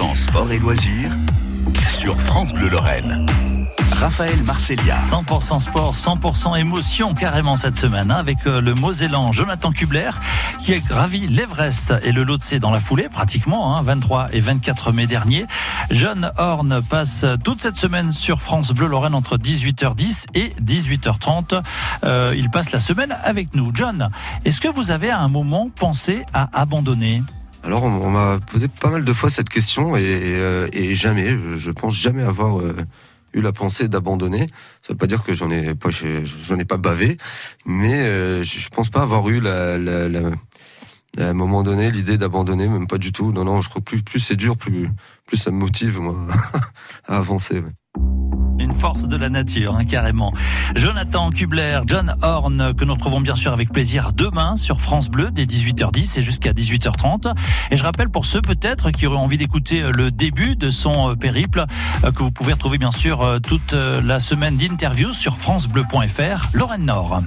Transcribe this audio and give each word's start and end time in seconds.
100% 0.00 0.14
sport 0.14 0.50
et 0.50 0.58
loisirs 0.58 1.12
sur 1.86 2.18
France 2.22 2.54
Bleu 2.54 2.70
Lorraine. 2.70 3.26
Raphaël 3.92 4.42
Marcelia. 4.44 4.98
100% 5.02 5.60
sport, 5.60 5.94
100% 5.94 6.58
émotion 6.58 7.12
carrément 7.12 7.54
cette 7.56 7.76
semaine 7.76 8.10
hein, 8.10 8.16
avec 8.16 8.46
euh, 8.46 8.62
le 8.62 8.74
Mosellan 8.74 9.30
Jonathan 9.30 9.72
Kubler 9.72 10.08
qui 10.58 10.72
a 10.72 10.78
gravi 10.78 11.26
l'Everest 11.26 11.92
et 12.02 12.12
le 12.12 12.24
Lhotse 12.24 12.54
dans 12.54 12.70
la 12.70 12.78
foulée 12.80 13.10
pratiquement, 13.10 13.76
hein, 13.76 13.82
23 13.82 14.28
et 14.32 14.40
24 14.40 14.92
mai 14.92 15.06
dernier. 15.06 15.44
John 15.90 16.32
Horn 16.38 16.80
passe 16.88 17.26
toute 17.44 17.60
cette 17.60 17.76
semaine 17.76 18.14
sur 18.14 18.40
France 18.40 18.72
Bleu 18.72 18.86
Lorraine 18.86 19.14
entre 19.14 19.36
18h10 19.36 20.28
et 20.32 20.54
18h30. 20.62 21.62
Euh, 22.04 22.34
il 22.34 22.48
passe 22.48 22.72
la 22.72 22.80
semaine 22.80 23.14
avec 23.22 23.54
nous. 23.54 23.70
John, 23.74 24.08
est-ce 24.46 24.62
que 24.62 24.68
vous 24.68 24.90
avez 24.90 25.10
à 25.10 25.18
un 25.18 25.28
moment 25.28 25.68
pensé 25.76 26.24
à 26.32 26.48
abandonner? 26.58 27.22
Alors, 27.62 27.84
on, 27.84 28.10
m'a 28.10 28.38
posé 28.40 28.68
pas 28.68 28.88
mal 28.88 29.04
de 29.04 29.12
fois 29.12 29.28
cette 29.28 29.48
question 29.48 29.94
et, 29.96 30.02
euh, 30.06 30.68
et 30.72 30.94
jamais, 30.94 31.36
je 31.56 31.70
pense 31.70 31.94
jamais 31.94 32.22
avoir 32.22 32.58
euh, 32.58 32.74
eu 33.34 33.42
la 33.42 33.52
pensée 33.52 33.86
d'abandonner. 33.88 34.46
Ça 34.82 34.94
veut 34.94 34.96
pas 34.96 35.06
dire 35.06 35.22
que 35.22 35.34
j'en 35.34 35.50
ai 35.50 35.74
pas, 35.74 35.90
j'en 35.90 36.58
ai 36.58 36.64
pas 36.64 36.78
bavé, 36.78 37.18
mais 37.66 38.02
euh, 38.02 38.42
je 38.42 38.68
pense 38.70 38.88
pas 38.88 39.02
avoir 39.02 39.28
eu 39.28 39.40
la, 39.40 39.76
la, 39.76 40.08
la 40.08 40.30
à 41.18 41.24
un 41.24 41.32
moment 41.32 41.62
donné 41.62 41.90
l'idée 41.90 42.16
d'abandonner, 42.16 42.66
même 42.66 42.86
pas 42.86 42.98
du 42.98 43.12
tout. 43.12 43.32
Non, 43.32 43.44
non, 43.44 43.60
je 43.60 43.68
crois 43.68 43.80
que 43.80 43.90
plus, 43.90 44.02
plus 44.02 44.20
c'est 44.20 44.36
dur, 44.36 44.56
plus, 44.56 44.88
plus 45.26 45.36
ça 45.36 45.50
me 45.50 45.58
motive 45.58 46.00
moi 46.00 46.16
à 47.06 47.16
avancer. 47.16 47.62
Une 48.60 48.72
force 48.74 49.08
de 49.08 49.16
la 49.16 49.30
nature, 49.30 49.74
hein, 49.74 49.86
carrément. 49.86 50.34
Jonathan 50.74 51.30
Kubler, 51.30 51.80
John 51.86 52.14
Horn, 52.20 52.74
que 52.74 52.84
nous 52.84 52.92
retrouvons 52.92 53.22
bien 53.22 53.34
sûr 53.34 53.54
avec 53.54 53.72
plaisir 53.72 54.12
demain 54.12 54.56
sur 54.56 54.82
France 54.82 55.08
Bleu, 55.08 55.30
dès 55.30 55.44
18h10 55.44 56.18
et 56.18 56.22
jusqu'à 56.22 56.52
18h30. 56.52 57.34
Et 57.70 57.78
je 57.78 57.82
rappelle 57.82 58.10
pour 58.10 58.26
ceux 58.26 58.42
peut-être 58.42 58.90
qui 58.90 59.06
auraient 59.06 59.16
envie 59.16 59.38
d'écouter 59.38 59.80
euh, 59.80 59.92
le 59.92 60.10
début 60.10 60.56
de 60.56 60.68
son 60.68 61.10
euh, 61.10 61.14
périple, 61.16 61.64
euh, 62.04 62.12
que 62.12 62.22
vous 62.22 62.30
pouvez 62.30 62.52
retrouver 62.52 62.76
bien 62.76 62.90
sûr 62.90 63.38
toute 63.42 63.72
la 63.72 64.20
semaine 64.20 64.56
d'interviews 64.56 65.12
sur 65.12 65.38
francebleu.fr, 65.38 66.48
Lorraine 66.52 66.84
Nord. 66.84 67.20